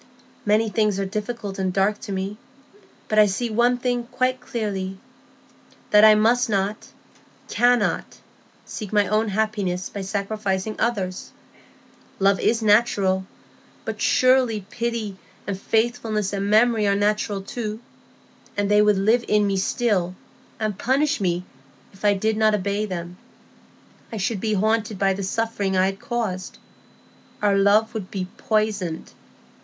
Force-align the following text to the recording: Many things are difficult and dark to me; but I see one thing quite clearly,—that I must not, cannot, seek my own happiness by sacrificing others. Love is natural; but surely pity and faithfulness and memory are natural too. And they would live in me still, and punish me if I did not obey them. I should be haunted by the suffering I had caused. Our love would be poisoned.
Many 0.47 0.67
things 0.69 0.99
are 0.99 1.05
difficult 1.05 1.59
and 1.59 1.71
dark 1.71 1.99
to 1.99 2.11
me; 2.11 2.37
but 3.07 3.19
I 3.19 3.27
see 3.27 3.51
one 3.51 3.77
thing 3.77 4.05
quite 4.07 4.41
clearly,—that 4.41 6.03
I 6.03 6.15
must 6.15 6.49
not, 6.49 6.87
cannot, 7.47 8.17
seek 8.65 8.91
my 8.91 9.05
own 9.05 9.27
happiness 9.27 9.89
by 9.89 10.01
sacrificing 10.01 10.75
others. 10.79 11.33
Love 12.17 12.39
is 12.39 12.63
natural; 12.63 13.27
but 13.85 14.01
surely 14.01 14.65
pity 14.71 15.17
and 15.45 15.55
faithfulness 15.61 16.33
and 16.33 16.49
memory 16.49 16.87
are 16.87 16.95
natural 16.95 17.43
too. 17.43 17.79
And 18.57 18.71
they 18.71 18.81
would 18.81 18.97
live 18.97 19.23
in 19.27 19.45
me 19.45 19.55
still, 19.57 20.15
and 20.59 20.79
punish 20.79 21.21
me 21.21 21.45
if 21.93 22.03
I 22.03 22.15
did 22.15 22.37
not 22.37 22.55
obey 22.55 22.87
them. 22.87 23.17
I 24.11 24.17
should 24.17 24.39
be 24.41 24.55
haunted 24.55 24.97
by 24.97 25.13
the 25.13 25.21
suffering 25.21 25.77
I 25.77 25.85
had 25.85 25.99
caused. 25.99 26.57
Our 27.39 27.55
love 27.55 27.93
would 27.93 28.09
be 28.09 28.25
poisoned. 28.37 29.11